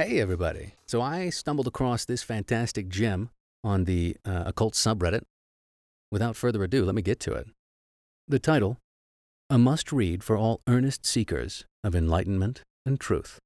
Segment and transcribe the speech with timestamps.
[0.00, 0.74] Hey, everybody.
[0.86, 3.30] So I stumbled across this fantastic gem
[3.64, 5.22] on the uh, occult subreddit.
[6.12, 7.48] Without further ado, let me get to it.
[8.28, 8.76] The title
[9.50, 13.40] A Must Read for All Earnest Seekers of Enlightenment and Truth.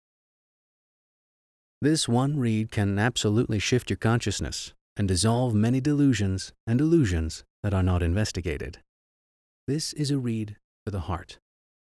[1.80, 7.72] This one read can absolutely shift your consciousness and dissolve many delusions and illusions that
[7.72, 8.76] are not investigated.
[9.66, 11.38] This is a read for the heart,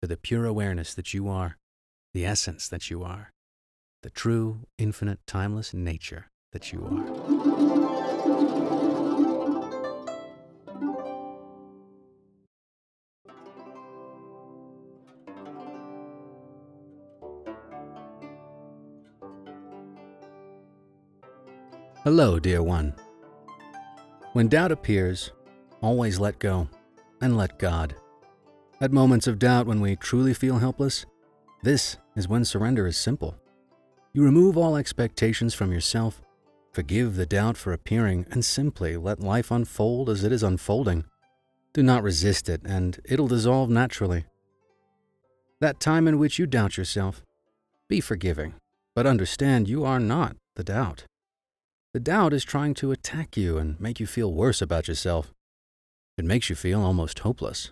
[0.03, 1.57] for the pure awareness that you are,
[2.13, 3.31] the essence that you are,
[4.03, 7.41] the true, infinite, timeless nature that you are.
[22.03, 22.95] Hello, dear one.
[24.33, 25.31] When doubt appears,
[25.81, 26.67] always let go
[27.21, 27.95] and let God.
[28.79, 31.05] At moments of doubt when we truly feel helpless,
[31.61, 33.35] this is when surrender is simple.
[34.13, 36.21] You remove all expectations from yourself,
[36.73, 41.05] forgive the doubt for appearing, and simply let life unfold as it is unfolding.
[41.73, 44.25] Do not resist it, and it'll dissolve naturally.
[45.61, 47.23] That time in which you doubt yourself,
[47.87, 48.55] be forgiving,
[48.95, 51.05] but understand you are not the doubt.
[51.93, 55.31] The doubt is trying to attack you and make you feel worse about yourself.
[56.17, 57.71] It makes you feel almost hopeless.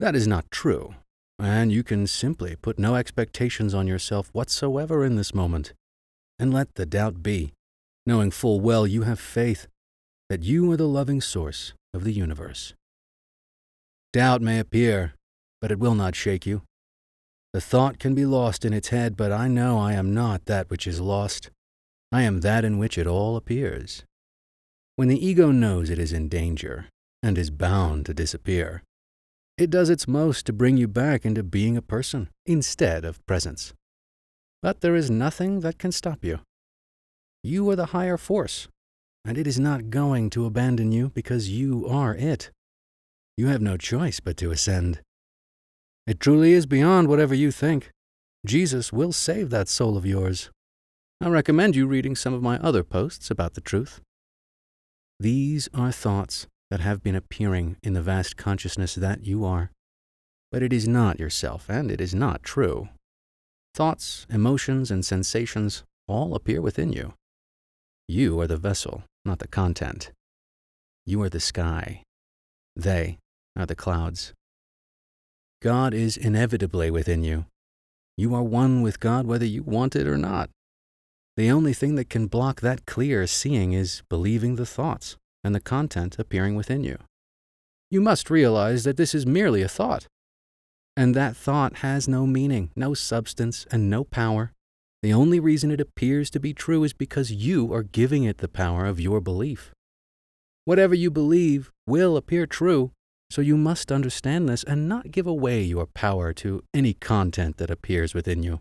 [0.00, 0.94] That is not true,
[1.38, 5.72] and you can simply put no expectations on yourself whatsoever in this moment,
[6.38, 7.52] and let the doubt be,
[8.06, 9.66] knowing full well you have faith
[10.28, 12.74] that you are the loving source of the universe.
[14.12, 15.14] Doubt may appear,
[15.60, 16.62] but it will not shake you.
[17.52, 20.70] The thought can be lost in its head, but I know I am not that
[20.70, 21.50] which is lost.
[22.10, 24.04] I am that in which it all appears.
[24.96, 26.86] When the ego knows it is in danger
[27.22, 28.82] and is bound to disappear,
[29.56, 33.72] it does its most to bring you back into being a person instead of presence.
[34.62, 36.40] But there is nothing that can stop you.
[37.42, 38.68] You are the higher force,
[39.24, 42.50] and it is not going to abandon you because you are it.
[43.36, 45.00] You have no choice but to ascend.
[46.06, 47.90] It truly is beyond whatever you think.
[48.44, 50.50] Jesus will save that soul of yours.
[51.20, 54.00] I recommend you reading some of my other posts about the truth.
[55.20, 59.70] These are thoughts that have been appearing in the vast consciousness that you are.
[60.50, 62.88] But it is not yourself, and it is not true.
[63.74, 67.14] Thoughts, emotions, and sensations all appear within you.
[68.08, 70.12] You are the vessel, not the content.
[71.06, 72.02] You are the sky.
[72.76, 73.18] They
[73.56, 74.32] are the clouds.
[75.62, 77.46] God is inevitably within you.
[78.16, 80.50] You are one with God whether you want it or not.
[81.36, 85.60] The only thing that can block that clear seeing is believing the thoughts and the
[85.60, 86.98] content appearing within you.
[87.90, 90.08] You must realize that this is merely a thought,
[90.96, 94.52] and that thought has no meaning, no substance, and no power.
[95.02, 98.48] The only reason it appears to be true is because you are giving it the
[98.48, 99.72] power of your belief.
[100.64, 102.92] Whatever you believe will appear true,
[103.28, 107.70] so you must understand this and not give away your power to any content that
[107.70, 108.60] appears within you.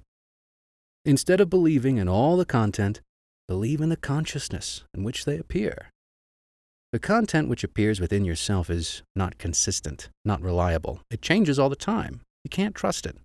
[1.05, 3.01] Instead of believing in all the content,
[3.47, 5.92] believe in the consciousness in which they appear.
[6.93, 11.01] The content which appears within yourself is not consistent, not reliable.
[11.09, 12.21] It changes all the time.
[12.43, 13.17] You can't trust it.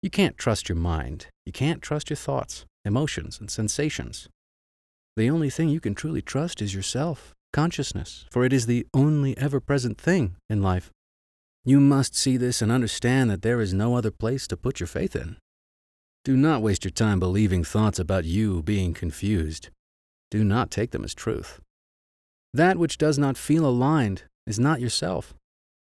[0.00, 1.26] You can't trust your mind.
[1.44, 4.26] You can't trust your thoughts, emotions, and sensations.
[5.18, 9.36] The only thing you can truly trust is yourself, consciousness, for it is the only
[9.36, 10.90] ever present thing in life.
[11.66, 14.86] You must see this and understand that there is no other place to put your
[14.86, 15.36] faith in.
[16.24, 19.68] Do not waste your time believing thoughts about you being confused.
[20.30, 21.60] Do not take them as truth.
[22.54, 25.34] That which does not feel aligned is not yourself.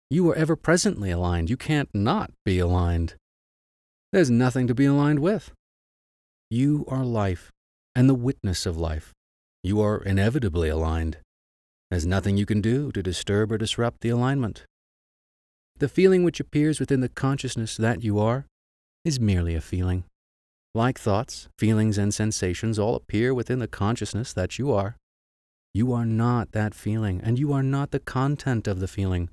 [0.10, 1.50] You are ever presently aligned.
[1.50, 3.16] You can't not be aligned.
[4.12, 5.52] There's nothing to be aligned with.
[6.50, 7.52] You are life
[7.96, 9.14] and the witness of life.
[9.64, 11.18] You are inevitably aligned.
[11.92, 14.66] There's nothing you can do to disturb or disrupt the alignment.
[15.78, 18.46] The feeling which appears within the consciousness that you are
[19.06, 20.04] is merely a feeling.
[20.76, 24.98] Like thoughts, feelings, and sensations all appear within the consciousness that you are.
[25.74, 29.30] You are not that feeling, and you are not the content of the feeling.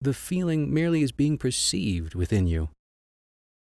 [0.00, 2.68] The feeling merely is being perceived within you.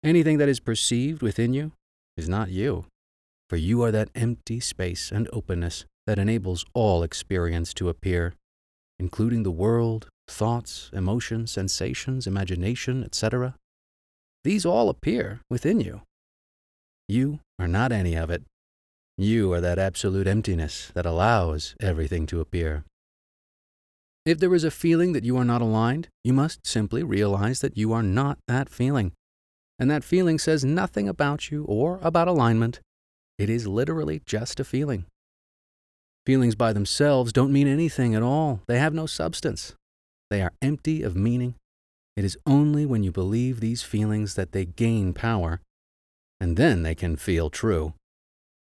[0.03, 1.73] Anything that is perceived within you
[2.17, 2.87] is not you,
[3.49, 8.35] for you are that empty space and openness that enables all experience to appear,
[8.99, 13.55] including the world, thoughts, emotions, sensations, imagination, etc.
[14.45, 16.03] These all appear within you.
[17.09, 18.43] You are not any of it.
[19.19, 22.85] You are that absolute emptiness that allows everything to appear.
[24.27, 27.79] If there is a feeling that you are not aligned, you must simply realize that
[27.79, 29.13] you are not that feeling.
[29.79, 32.81] And that feeling says nothing about you or about alignment.
[33.39, 35.07] It is literally just a feeling.
[36.27, 38.61] Feelings by themselves don't mean anything at all.
[38.67, 39.75] They have no substance.
[40.29, 41.55] They are empty of meaning.
[42.17, 45.61] It is only when you believe these feelings that they gain power,
[46.41, 47.95] and then they can feel true.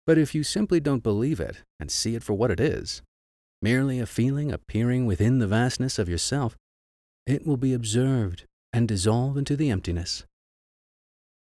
[0.06, 3.02] But if you simply don't believe it and see it for what it is,
[3.62, 6.56] merely a feeling appearing within the vastness of yourself,
[7.26, 10.26] it will be observed and dissolve into the emptiness.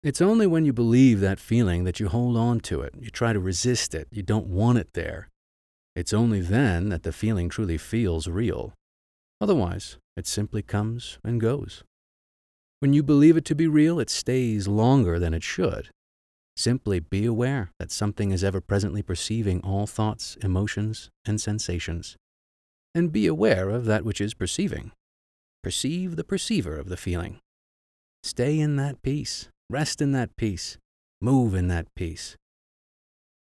[0.01, 3.33] It's only when you believe that feeling that you hold on to it, you try
[3.33, 5.29] to resist it, you don't want it there.
[5.95, 8.73] It's only then that the feeling truly feels real.
[9.41, 11.83] Otherwise, it simply comes and goes.
[12.79, 15.89] When you believe it to be real, it stays longer than it should.
[16.57, 22.17] Simply be aware that something is ever presently perceiving all thoughts, emotions, and sensations.
[22.95, 24.91] And be aware of that which is perceiving.
[25.61, 27.39] Perceive the perceiver of the feeling.
[28.23, 29.49] Stay in that peace.
[29.69, 30.79] Rest in that peace.
[31.21, 32.35] Move in that peace.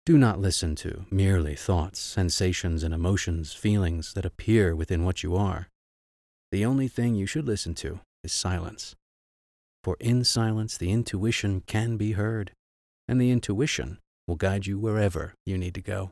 [0.06, 5.36] Do not listen to merely thoughts, sensations, and emotions, feelings that appear within what you
[5.36, 5.68] are.
[6.52, 8.96] The only thing you should listen to is silence.
[9.84, 12.52] For in silence, the intuition can be heard
[13.10, 13.98] and the intuition
[14.28, 16.12] will guide you wherever you need to go.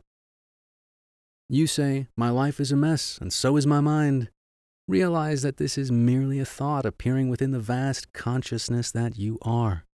[1.47, 4.29] You say, My life is a mess, and so is my mind.
[4.87, 9.85] Realize that this is merely a thought appearing within the vast consciousness that you are.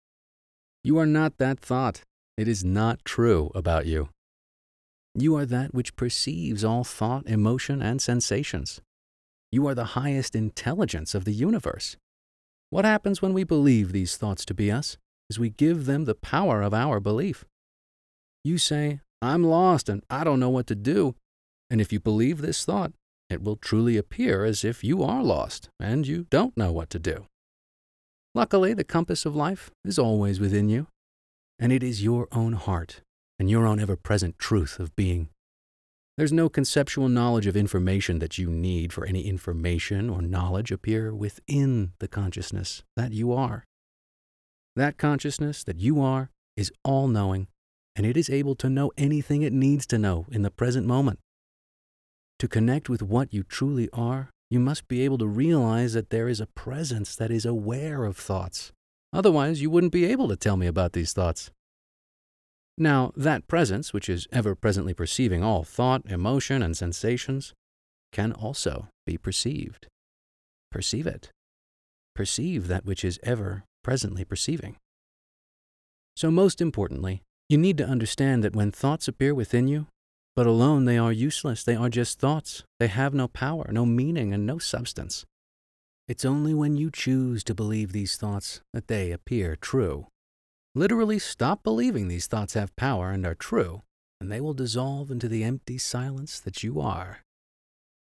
[0.83, 2.03] You are not that thought.
[2.37, 4.09] It is not true about you.
[5.13, 8.81] You are that which perceives all thought, emotion, and sensations.
[9.51, 11.97] You are the highest intelligence of the universe.
[12.69, 14.97] What happens when we believe these thoughts to be us?
[15.29, 17.45] Is we give them the power of our belief.
[18.43, 21.15] You say, I'm lost and I don't know what to do.
[21.69, 22.91] And if you believe this thought,
[23.29, 26.99] it will truly appear as if you are lost and you don't know what to
[26.99, 27.25] do.
[28.35, 30.87] Luckily, the compass of life is always within you,
[31.59, 33.01] and it is your own heart
[33.39, 35.29] and your own ever present truth of being.
[36.17, 41.13] There's no conceptual knowledge of information that you need for any information or knowledge appear
[41.13, 43.65] within the consciousness that you are.
[44.75, 47.47] That consciousness that you are is all knowing,
[47.95, 51.19] and it is able to know anything it needs to know in the present moment.
[52.39, 56.27] To connect with what you truly are, you must be able to realize that there
[56.27, 58.71] is a presence that is aware of thoughts.
[59.11, 61.51] Otherwise, you wouldn't be able to tell me about these thoughts.
[62.77, 67.53] Now, that presence, which is ever presently perceiving all thought, emotion, and sensations,
[68.11, 69.87] can also be perceived.
[70.71, 71.29] Perceive it.
[72.15, 74.77] Perceive that which is ever presently perceiving.
[76.15, 79.87] So, most importantly, you need to understand that when thoughts appear within you,
[80.35, 84.33] but alone they are useless, they are just thoughts, they have no power, no meaning,
[84.33, 85.25] and no substance.
[86.07, 90.07] It's only when you choose to believe these thoughts that they appear true.
[90.75, 93.83] Literally stop believing these thoughts have power and are true,
[94.19, 97.19] and they will dissolve into the empty silence that you are.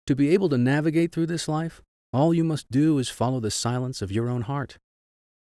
[0.07, 1.81] To be able to navigate through this life,
[2.13, 4.79] all you must do is follow the silence of your own heart.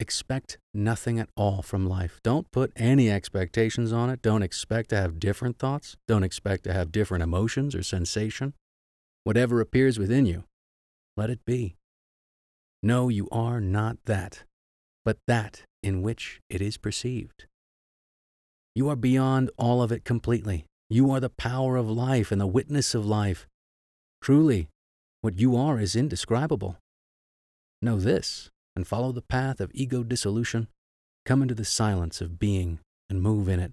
[0.00, 2.20] Expect nothing at all from life.
[2.22, 4.22] Don't put any expectations on it.
[4.22, 5.96] Don't expect to have different thoughts.
[6.06, 8.54] Don't expect to have different emotions or sensation.
[9.24, 10.44] Whatever appears within you,
[11.16, 11.74] let it be.
[12.80, 14.44] No, you are not that,
[15.04, 17.46] but that in which it is perceived.
[18.76, 20.64] You are beyond all of it completely.
[20.88, 23.48] You are the power of life and the witness of life.
[24.22, 24.68] Truly,
[25.22, 26.78] what you are is indescribable.
[27.82, 30.68] Know this and follow the path of ego dissolution,
[31.26, 32.78] come into the silence of being
[33.10, 33.72] and move in it.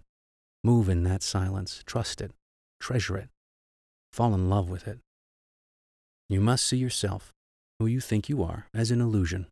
[0.64, 2.32] Move in that silence, trust it,
[2.80, 3.30] treasure it,
[4.12, 4.98] fall in love with it.
[6.28, 7.32] You must see yourself,
[7.78, 9.46] who you think you are, as an illusion.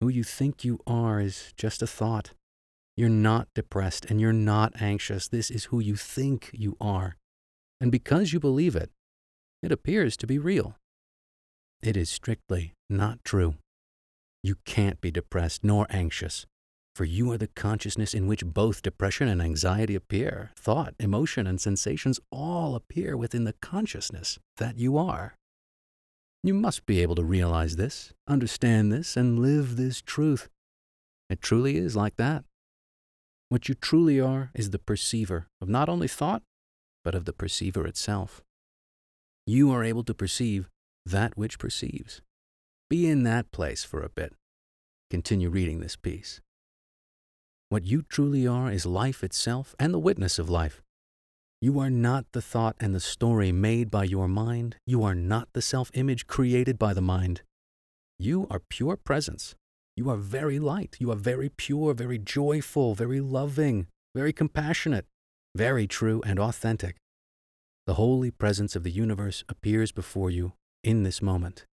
[0.00, 2.30] Who you think you are is just a thought.
[2.96, 5.26] You're not depressed and you're not anxious.
[5.26, 7.16] This is who you think you are.
[7.80, 8.92] And because you believe it,
[9.60, 10.76] it appears to be real.
[11.82, 13.56] It is strictly not true.
[14.42, 16.46] You can't be depressed nor anxious,
[16.94, 20.52] for you are the consciousness in which both depression and anxiety appear.
[20.56, 25.34] Thought, emotion, and sensations all appear within the consciousness that you are.
[26.42, 30.48] You must be able to realize this, understand this, and live this truth.
[31.28, 32.44] It truly is like that.
[33.48, 36.42] What you truly are is the perceiver of not only thought,
[37.04, 38.42] but of the perceiver itself.
[39.46, 40.68] You are able to perceive
[41.06, 42.20] that which perceives.
[42.90, 44.32] Be in that place for a bit.
[45.10, 46.40] Continue reading this piece.
[47.68, 50.80] What you truly are is life itself and the witness of life.
[51.60, 54.76] You are not the thought and the story made by your mind.
[54.86, 57.42] You are not the self image created by the mind.
[58.18, 59.54] You are pure presence.
[59.94, 60.96] You are very light.
[60.98, 65.04] You are very pure, very joyful, very loving, very compassionate.
[65.54, 66.96] very true and authentic.
[67.86, 70.52] The holy presence of the universe appears before you
[70.84, 71.67] in this moment.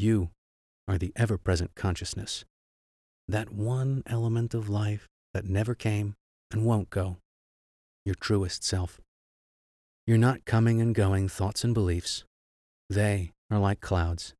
[0.00, 0.30] You
[0.86, 2.44] are the ever present consciousness,
[3.26, 6.14] that one element of life that never came
[6.52, 7.16] and won't go,
[8.04, 9.00] your truest self.
[10.06, 12.22] You're not coming and going thoughts and beliefs.
[12.88, 14.34] They are like clouds.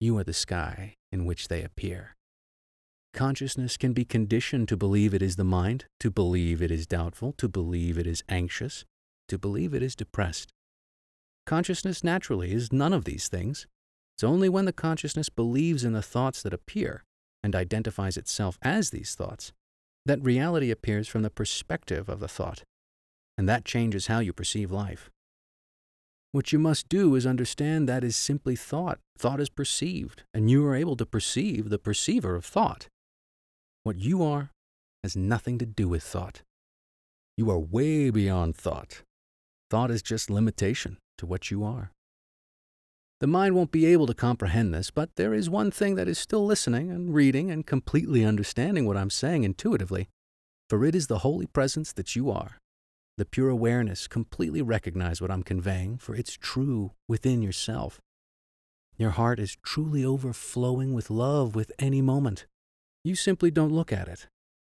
[0.00, 2.16] You are the sky in which they appear.
[3.12, 7.34] Consciousness can be conditioned to believe it is the mind, to believe it is doubtful,
[7.36, 8.86] to believe it is anxious,
[9.28, 10.50] to believe it is depressed.
[11.44, 13.66] Consciousness naturally is none of these things.
[14.18, 17.04] It's only when the consciousness believes in the thoughts that appear
[17.40, 19.52] and identifies itself as these thoughts
[20.06, 22.64] that reality appears from the perspective of the thought,
[23.36, 25.08] and that changes how you perceive life.
[26.32, 28.98] What you must do is understand that is simply thought.
[29.16, 32.88] Thought is perceived, and you are able to perceive the perceiver of thought.
[33.84, 34.50] What you are
[35.04, 36.42] has nothing to do with thought.
[37.36, 39.02] You are way beyond thought.
[39.70, 41.92] Thought is just limitation to what you are.
[43.20, 46.18] The mind won't be able to comprehend this, but there is one thing that is
[46.18, 50.08] still listening and reading and completely understanding what I'm saying intuitively,
[50.68, 52.58] for it is the holy presence that you are.
[53.16, 58.00] The pure awareness completely recognize what I'm conveying, for it's true within yourself.
[58.96, 62.46] Your heart is truly overflowing with love with any moment.
[63.02, 64.28] You simply don't look at it,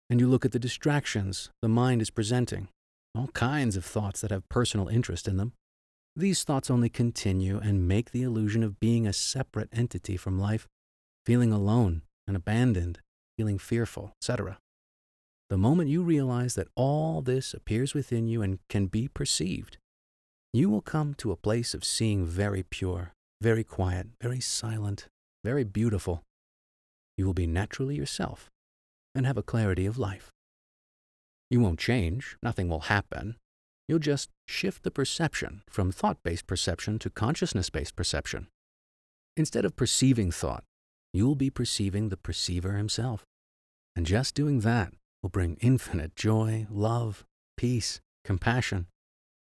[0.10, 2.69] and you look at the distractions the mind is presenting,
[3.13, 5.53] all kinds of thoughts that have personal interest in them.
[6.15, 10.67] These thoughts only continue and make the illusion of being a separate entity from life,
[11.25, 12.99] feeling alone and abandoned,
[13.37, 14.59] feeling fearful, etc.
[15.49, 19.77] The moment you realize that all this appears within you and can be perceived,
[20.53, 25.07] you will come to a place of seeing very pure, very quiet, very silent,
[25.45, 26.23] very beautiful.
[27.17, 28.49] You will be naturally yourself
[29.15, 30.29] and have a clarity of life.
[31.49, 33.35] You won't change, nothing will happen.
[33.88, 38.47] You'll just shift the perception from thought based perception to consciousness based perception.
[39.35, 40.63] Instead of perceiving thought,
[41.13, 43.25] you'll be perceiving the perceiver himself.
[43.95, 47.25] And just doing that will bring infinite joy, love,
[47.57, 48.88] peace, compassion,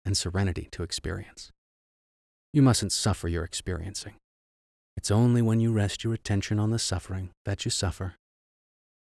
[0.05, 1.51] and serenity to experience.
[2.53, 4.15] You mustn't suffer your experiencing.
[4.97, 8.15] It's only when you rest your attention on the suffering that you suffer.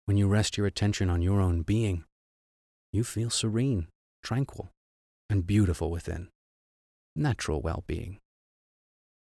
[0.06, 2.04] When you rest your attention on your own being,
[2.92, 3.88] you feel serene,
[4.22, 4.70] tranquil,
[5.28, 6.28] and beautiful within.
[7.14, 8.18] Natural well being.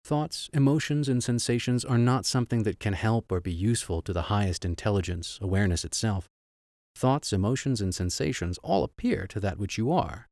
[0.03, 4.23] Thoughts, emotions, and sensations are not something that can help or be useful to the
[4.23, 6.27] highest intelligence, awareness itself.
[6.95, 10.27] Thoughts, emotions, and sensations all appear to that which you are,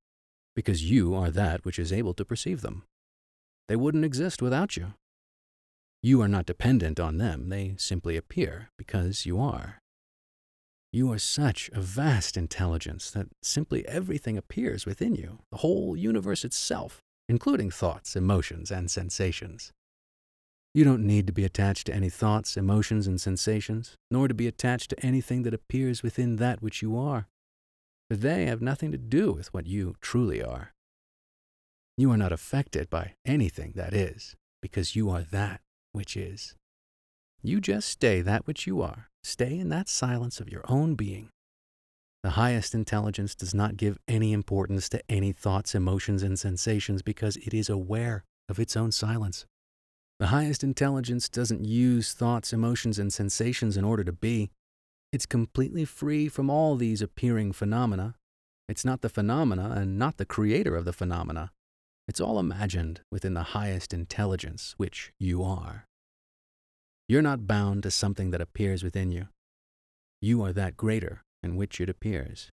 [0.55, 2.83] because you are that which is able to perceive them.
[3.67, 4.93] They wouldn't exist without you.
[6.01, 9.78] You are not dependent on them, they simply appear because you are.
[10.91, 16.43] You are such a vast intelligence that simply everything appears within you, the whole universe
[16.43, 19.71] itself, including thoughts, emotions, and sensations.
[20.73, 24.47] You don't need to be attached to any thoughts, emotions, and sensations, nor to be
[24.47, 27.27] attached to anything that appears within that which you are,
[28.09, 30.73] for they have nothing to do with what you truly are.
[31.97, 36.55] You are not affected by anything that is, because you are that which is.
[37.41, 41.29] You just stay that which you are, stay in that silence of your own being.
[42.21, 47.37] The highest intelligence does not give any importance to any thoughts, emotions, and sensations because
[47.37, 49.45] it is aware of its own silence.
[50.19, 54.49] The highest intelligence doesn't use thoughts, emotions, and sensations in order to be.
[55.13, 58.15] It's completely free from all these appearing phenomena.
[58.67, 61.51] It's not the phenomena and not the creator of the phenomena.
[62.05, 65.85] It's all imagined within the highest intelligence, which you are.
[67.09, 69.29] You're not bound to something that appears within you.
[70.21, 72.51] You are that greater in which it appears.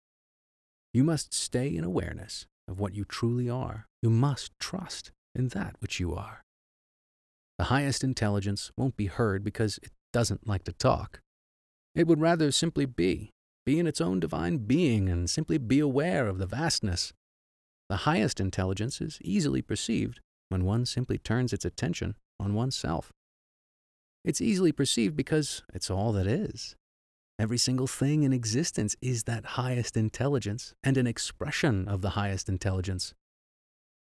[0.95, 3.87] You must stay in awareness of what you truly are.
[4.01, 6.41] You must trust in that which you are.
[7.59, 11.21] The highest intelligence won't be heard because it doesn't like to talk.
[11.95, 13.33] It would rather simply be,
[13.67, 17.13] be in its own divine being and simply be aware of the vastness.
[17.91, 23.13] The highest intelligence is easily perceived when one simply turns its attention on oneself.
[24.27, 26.75] It's easily perceived because it's all that is.
[27.39, 32.49] Every single thing in existence is that highest intelligence and an expression of the highest
[32.49, 33.15] intelligence.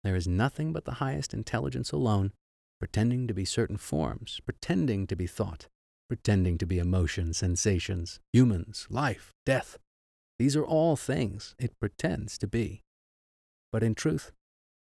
[0.05, 2.33] There is nothing but the highest intelligence alone
[2.79, 5.69] pretending to be certain forms, pretending to be thought,
[6.07, 9.79] pretending to be emotions, sensations, humans, life, death.
[10.39, 12.83] These are all things it pretends to be.
[13.73, 14.33] But in truth,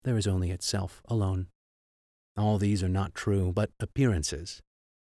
[0.05, 1.47] there is only itself alone.
[2.37, 4.61] All these are not true, but appearances.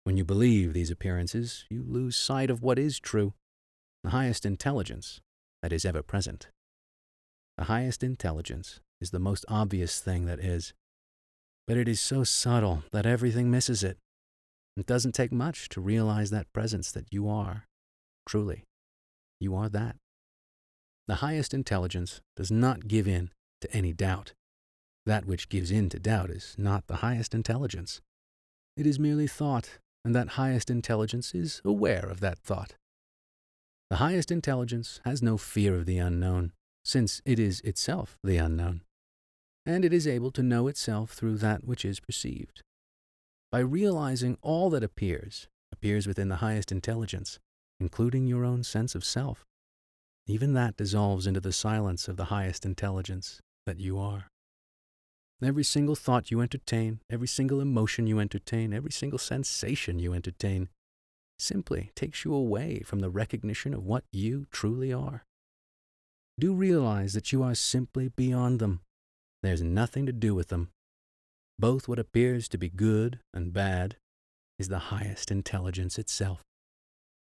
[0.07, 3.35] When you believe these appearances, you lose sight of what is true,
[4.05, 5.21] the highest intelligence
[5.63, 6.47] that is ever present.
[7.59, 10.75] The highest intelligence is the most obvious thing that is.
[11.67, 13.99] But it is so subtle that everything misses it.
[14.77, 17.65] It doesn't take much to realize that presence that you are.
[18.29, 18.63] Truly,
[19.41, 19.97] you are that.
[21.09, 24.35] The highest intelligence does not give in to any doubt.
[25.05, 28.01] That which gives in to doubt is not the highest intelligence.
[28.77, 32.77] It is merely thought, and that highest intelligence is aware of that thought.
[33.91, 36.53] The highest intelligence has no fear of the unknown,
[36.85, 38.83] since it is itself the unknown,
[39.67, 42.63] and it is able to know itself through that which is perceived.
[43.51, 47.41] By realizing all that appears, appears within the highest intelligence,
[47.81, 49.45] including your own sense of self,
[50.29, 54.29] even that dissolves into the silence of the highest intelligence that you are.
[55.43, 60.71] Every single thought you entertain, every single emotion you entertain, every single sensation you entertain
[61.39, 65.25] simply takes you away from the recognition of what you truly are.
[66.41, 68.81] Do realize that you are simply beyond them.
[69.43, 70.71] There's nothing to do with them.
[71.59, 73.97] Both what appears to be good and bad
[74.59, 76.43] is the highest intelligence itself.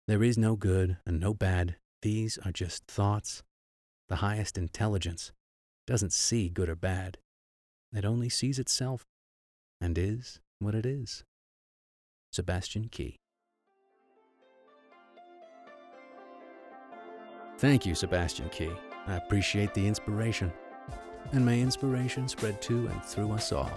[0.08, 1.76] There is no good and no bad.
[2.02, 3.44] These are just thoughts.
[4.10, 5.32] The highest intelligence
[5.86, 7.20] doesn't see good or bad.
[7.94, 9.06] It only sees itself
[9.82, 11.24] and is what it is.
[12.32, 13.18] Sebastian Key.
[17.58, 18.72] Thank you, Sebastian Key.
[19.08, 20.52] I appreciate the inspiration.
[21.34, 23.72] And may inspiration spread to and through us all.